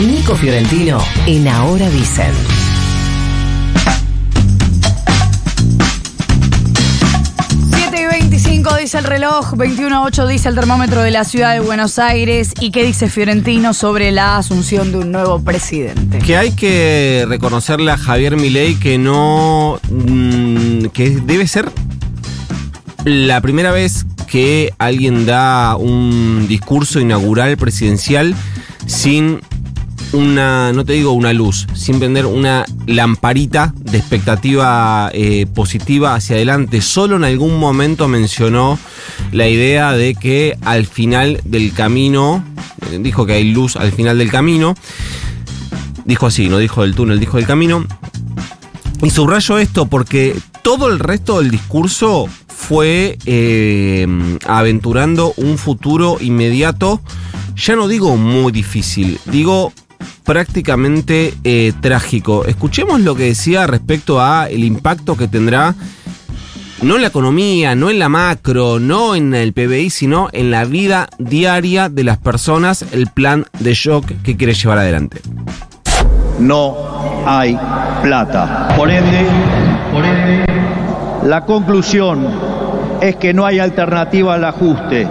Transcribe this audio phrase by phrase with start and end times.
[0.00, 2.32] Nico Fiorentino en Ahora Dicen.
[7.70, 11.98] 7 y 25 dice el reloj, 21.8 dice el termómetro de la ciudad de Buenos
[11.98, 12.54] Aires.
[12.60, 16.18] ¿Y qué dice Fiorentino sobre la asunción de un nuevo presidente?
[16.20, 19.78] Que hay que reconocerle a Javier Milei que no.
[19.90, 21.70] mm, que debe ser
[23.04, 28.34] la primera vez que alguien da un discurso inaugural presidencial
[28.86, 29.40] sin
[30.12, 36.36] una, no te digo una luz, sin prender una lamparita de expectativa eh, positiva hacia
[36.36, 36.80] adelante.
[36.80, 38.78] Solo en algún momento mencionó
[39.32, 42.44] la idea de que al final del camino,
[42.90, 44.74] eh, dijo que hay luz al final del camino,
[46.04, 47.86] dijo así, no dijo del túnel, dijo del camino.
[49.02, 54.06] Y subrayo esto porque todo el resto del discurso fue eh,
[54.46, 57.00] aventurando un futuro inmediato,
[57.56, 59.72] ya no digo muy difícil, digo
[60.30, 62.44] prácticamente eh, trágico.
[62.44, 65.74] Escuchemos lo que decía respecto a el impacto que tendrá
[66.82, 70.64] no en la economía, no en la macro, no en el PBI, sino en la
[70.66, 75.20] vida diaria de las personas, el plan de shock que quiere llevar adelante.
[76.38, 76.76] no
[77.26, 77.58] hay
[78.00, 78.68] plata.
[78.76, 79.26] Por ende,
[79.92, 80.44] por ende,
[81.24, 82.28] la conclusión
[83.00, 85.08] es que no hay alternativa al ajuste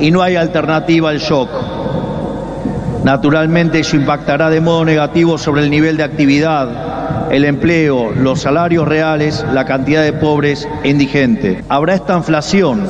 [0.00, 1.75] y no hay alternativa al shock.
[3.06, 8.88] Naturalmente eso impactará de modo negativo sobre el nivel de actividad, el empleo, los salarios
[8.88, 11.62] reales, la cantidad de pobres e indigentes.
[11.68, 12.88] Habrá esta inflación.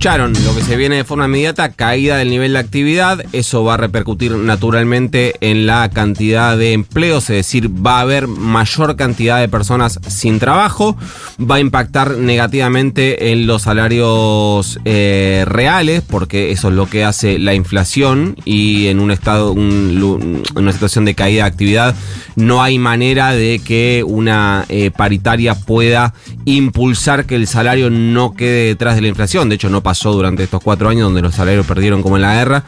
[0.00, 3.74] Escucharon lo que se viene de forma inmediata, caída del nivel de actividad, eso va
[3.74, 9.38] a repercutir naturalmente en la cantidad de empleos, es decir, va a haber mayor cantidad
[9.38, 10.96] de personas sin trabajo,
[11.38, 17.38] va a impactar negativamente en los salarios eh, reales, porque eso es lo que hace
[17.38, 21.94] la inflación y en un estado, un una situación de caída de actividad,
[22.36, 28.66] no hay manera de que una eh, paritaria pueda impulsar que el salario no quede
[28.66, 29.48] detrás de la inflación.
[29.48, 32.34] De hecho, no pasó durante estos cuatro años donde los salarios perdieron como en la
[32.34, 32.62] guerra.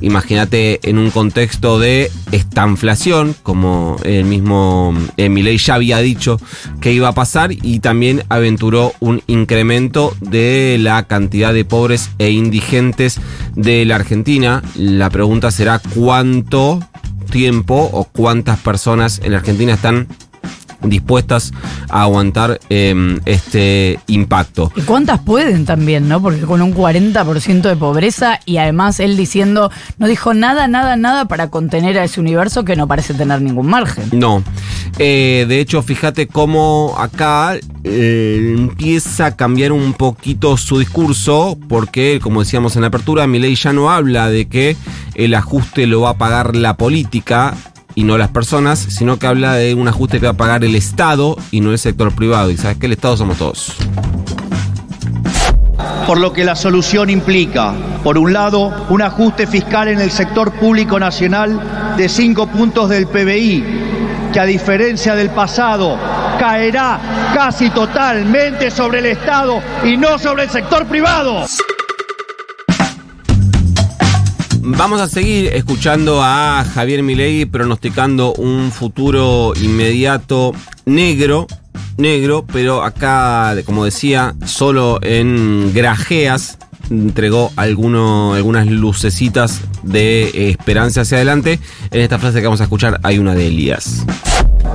[0.00, 6.40] Imagínate en un contexto de esta inflación, como el mismo Milei ya había dicho
[6.80, 12.30] que iba a pasar, y también aventuró un incremento de la cantidad de pobres e
[12.30, 13.20] indigentes
[13.54, 14.60] de la Argentina.
[14.74, 16.80] La pregunta será cuánto
[17.30, 20.08] tiempo o cuántas personas en la Argentina están
[20.84, 21.52] dispuestas
[21.88, 24.72] a aguantar eh, este impacto.
[24.76, 26.20] ¿Y cuántas pueden también, no?
[26.20, 31.26] Porque con un 40% de pobreza y además él diciendo, no dijo nada, nada, nada
[31.26, 34.08] para contener a ese universo que no parece tener ningún margen.
[34.12, 34.42] No.
[34.98, 42.20] Eh, de hecho, fíjate cómo acá eh, empieza a cambiar un poquito su discurso, porque,
[42.22, 44.76] como decíamos en la apertura, Milei ya no habla de que
[45.14, 47.54] el ajuste lo va a pagar la política
[47.94, 50.74] y no las personas, sino que habla de un ajuste que va a pagar el
[50.74, 52.50] Estado y no el sector privado.
[52.50, 53.76] Y sabes que el Estado somos todos.
[56.06, 57.72] por lo que la solución implica,
[58.02, 63.06] por un lado, un ajuste fiscal en el sector público nacional de 5 puntos del
[63.06, 63.64] PBI,
[64.32, 65.98] que a diferencia del pasado
[66.38, 71.46] caerá casi totalmente sobre el Estado y no sobre el sector privado.
[74.66, 80.52] Vamos a seguir escuchando a Javier Milei pronosticando un futuro inmediato
[80.86, 81.46] negro,
[81.98, 86.56] negro, pero acá, como decía, solo en grajeas
[86.90, 91.60] entregó algunas lucecitas de esperanza hacia adelante.
[91.90, 94.06] En esta frase que vamos a escuchar hay una de Elías.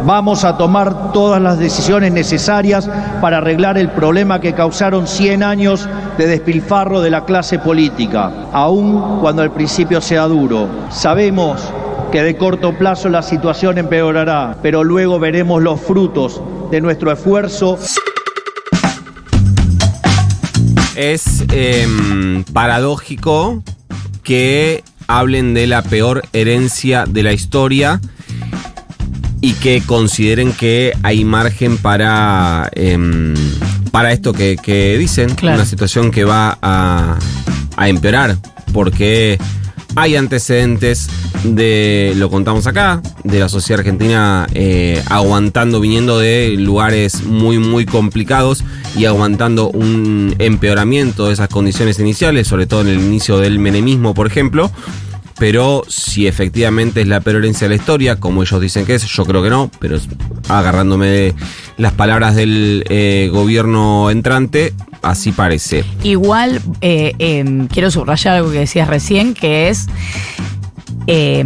[0.06, 2.90] Vamos a tomar todas las decisiones necesarias
[3.22, 9.20] para arreglar el problema que causaron 100 años de despilfarro de la clase política, aun
[9.20, 10.68] cuando al principio sea duro.
[10.90, 11.62] Sabemos
[12.12, 17.78] que de corto plazo la situación empeorará, pero luego veremos los frutos de nuestro esfuerzo.
[20.96, 23.64] Es em, paradójico
[24.24, 28.00] que hablen de la peor herencia de la historia
[29.41, 33.33] y que consideren que hay margen para, em,
[33.91, 35.57] para esto que, que dicen, Claro.
[35.57, 37.18] una situación que va a,
[37.77, 38.38] a empeorar,
[38.74, 39.38] porque
[39.95, 41.09] hay antecedentes
[41.44, 47.86] de, lo contamos acá, de la sociedad argentina eh, aguantando, viniendo de lugares muy, muy
[47.86, 48.63] complicados
[48.95, 54.13] y aguantando un empeoramiento de esas condiciones iniciales, sobre todo en el inicio del menemismo,
[54.13, 54.69] por ejemplo.
[55.39, 59.25] Pero si efectivamente es la peor de la historia, como ellos dicen que es, yo
[59.25, 59.97] creo que no, pero
[60.50, 61.36] agarrándome de
[61.77, 65.86] las palabras del eh, gobierno entrante, así parece.
[66.03, 69.88] Igual eh, em, quiero subrayar algo que decías recién, que es
[71.12, 71.44] eh,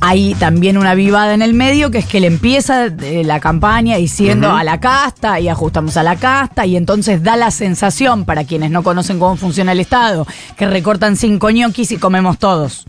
[0.00, 3.96] hay también una vivada en el medio que es que le empieza eh, la campaña
[3.96, 8.44] diciendo a la casta y ajustamos a la casta y entonces da la sensación para
[8.44, 12.84] quienes no conocen cómo funciona el Estado que recortan cinco ñoquis y comemos todos.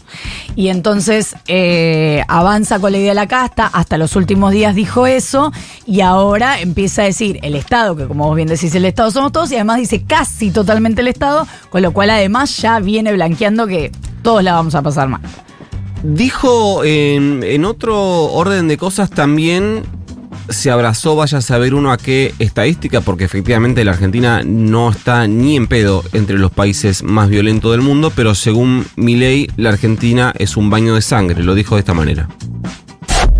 [0.55, 5.07] Y entonces eh, avanza con la idea de la casta, hasta los últimos días dijo
[5.07, 5.51] eso
[5.87, 9.31] y ahora empieza a decir el Estado, que como vos bien decís, el Estado somos
[9.31, 13.65] todos y además dice casi totalmente el Estado, con lo cual además ya viene blanqueando
[13.65, 13.91] que
[14.21, 15.21] todos la vamos a pasar mal.
[16.03, 19.83] Dijo en, otro orden de cosas también
[20.49, 25.27] se abrazó, vaya a saber uno a qué estadística, porque efectivamente la Argentina no está
[25.27, 29.69] ni en pedo entre los países más violentos del mundo, pero según mi ley, la
[29.69, 32.27] Argentina es un baño de sangre, lo dijo de esta manera.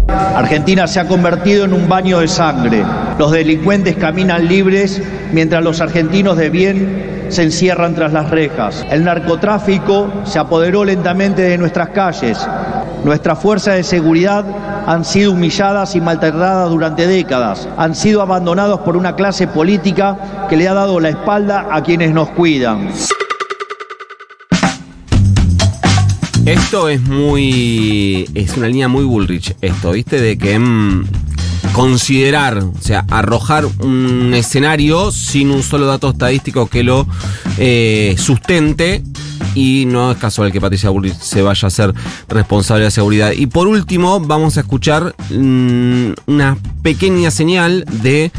[0.07, 2.85] Argentina se ha convertido en un baño de sangre.
[3.17, 5.01] Los delincuentes caminan libres
[5.33, 8.86] mientras los argentinos de bien se encierran tras las rejas.
[8.92, 12.38] El narcotráfico se apoderó lentamente de nuestras calles.
[13.04, 14.45] Nuestras fuerzas de seguridad
[14.86, 17.68] han sido humilladas y maltratadas durante décadas.
[17.78, 22.12] Han sido abandonados por una clase política que le ha dado la espalda a quienes
[22.13, 22.89] nos cuidan.
[26.45, 28.28] Esto es muy.
[28.33, 30.19] Es una línea muy Bullrich, esto, ¿viste?
[30.19, 31.06] De que mm,
[31.73, 37.07] considerar, o sea, arrojar un escenario sin un solo dato estadístico que lo
[37.57, 39.03] eh, sustente.
[39.53, 41.93] Y no es casual que Patricia Bullrich se vaya a ser
[42.29, 43.31] responsable de seguridad.
[43.31, 48.31] Y por último, vamos a escuchar mm, una pequeña señal de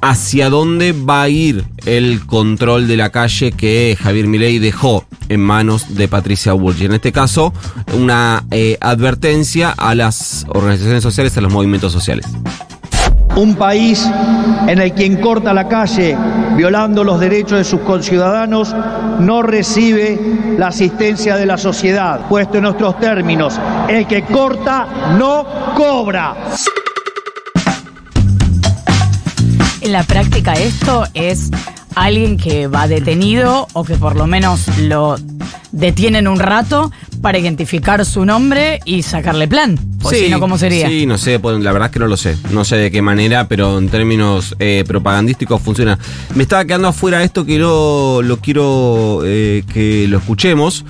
[0.00, 5.40] hacia dónde va a ir el control de la calle que Javier Milei dejó en
[5.40, 6.84] manos de Patricia Bullrich.
[6.84, 7.52] En este caso,
[7.94, 12.26] una eh, advertencia a las organizaciones sociales, a los movimientos sociales.
[13.36, 14.08] Un país
[14.66, 16.16] en el quien corta la calle
[16.56, 18.74] violando los derechos de sus conciudadanos
[19.20, 20.18] no recibe
[20.58, 22.26] la asistencia de la sociedad.
[22.28, 25.46] Puesto en nuestros términos, el que corta no
[25.76, 26.34] cobra.
[29.88, 31.48] En la práctica esto es
[31.94, 35.16] alguien que va detenido o que por lo menos lo
[35.72, 36.92] detienen un rato
[37.22, 39.78] para identificar su nombre y sacarle plan.
[40.02, 40.88] O si no, ¿cómo sería?
[40.88, 42.36] Sí, no sé, pues, la verdad es que no lo sé.
[42.50, 45.98] No sé de qué manera, pero en términos eh, propagandísticos funciona.
[46.34, 50.84] Me estaba quedando afuera esto que lo, lo quiero eh, que lo escuchemos,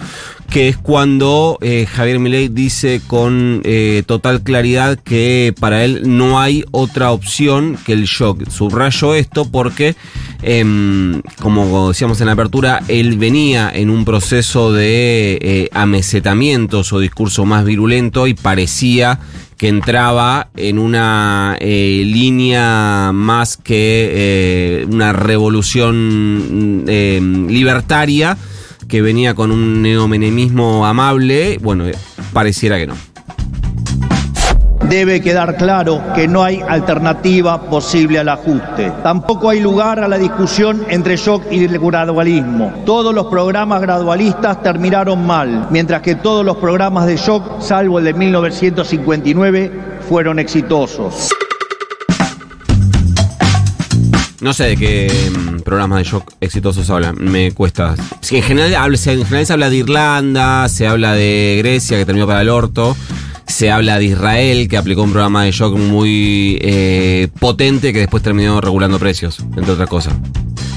[0.50, 6.41] que es cuando eh, Javier Milei dice con eh, total claridad que para él no
[6.41, 8.49] hay otra opción que el shock.
[8.49, 9.95] Subrayo esto porque,
[10.43, 17.00] em, como decíamos en la apertura, él venía en un proceso de eh, amesetamientos o
[17.00, 19.21] discurso más virulento y parecía
[19.59, 28.39] que entraba en una eh, línea más que eh, una revolución eh, libertaria
[28.88, 31.94] que venía con un neomenemismo amable, bueno, eh,
[32.32, 32.94] pareciera que no.
[34.88, 38.90] Debe quedar claro que no hay alternativa posible al ajuste.
[39.02, 42.73] Tampoco hay lugar a la discusión entre shock y gradualismo.
[42.87, 48.06] Todos los programas gradualistas terminaron mal, mientras que todos los programas de shock, salvo el
[48.06, 49.73] de 1959,
[50.08, 51.29] fueron exitosos.
[54.40, 57.96] No sé de qué mm, programas de shock exitosos hablan, me cuesta.
[58.31, 62.97] En general se habla de Irlanda, se habla de Grecia, que terminó para el orto,
[63.47, 68.23] se habla de Israel, que aplicó un programa de shock muy eh, potente que después
[68.23, 70.14] terminó regulando precios, entre otras cosas.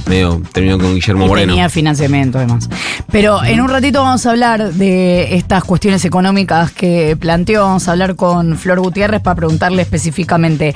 [0.08, 1.54] Medio terminó con Guillermo Y Moreno.
[1.54, 2.70] tenía financiamiento además.
[3.12, 7.64] Pero en un ratito vamos a hablar de estas cuestiones económicas que planteó.
[7.64, 10.76] Vamos a hablar con Flor Gutiérrez para preguntarle específicamente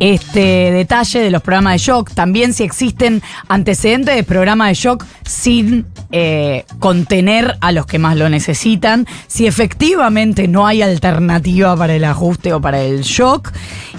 [0.00, 2.10] este detalle de los programas de shock.
[2.12, 8.16] También si existen antecedentes de programas de shock sin eh, contener a los que más
[8.16, 9.06] lo necesitan.
[9.26, 13.52] Si efectivamente no hay alternativa para el ajuste o para el shock.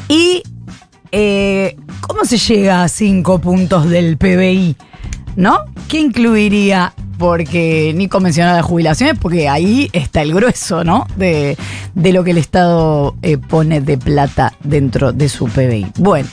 [0.08, 0.44] Y
[1.12, 1.78] eh,
[2.08, 4.76] ¿cómo se llega a 5 puntos del PBI?
[5.36, 5.66] ¿No?
[5.88, 6.94] ¿Qué incluiría?
[7.18, 11.08] Porque Nico mencionó las jubilaciones, porque ahí está el grueso, ¿no?
[11.16, 11.58] De,
[11.94, 15.88] de lo que el Estado eh, pone de plata dentro de su PBI.
[15.98, 16.30] Bueno.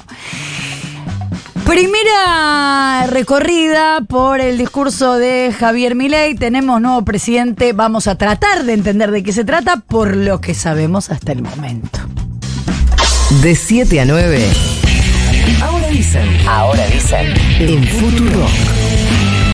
[1.64, 6.34] Primera recorrida por el discurso de Javier Milei.
[6.34, 7.72] Tenemos nuevo presidente.
[7.72, 11.42] Vamos a tratar de entender de qué se trata por lo que sabemos hasta el
[11.42, 12.00] momento.
[13.42, 14.81] De 7 a 9.
[15.62, 16.28] Ahora dicen.
[16.46, 17.34] Ahora dicen.
[17.58, 18.46] En Futuro.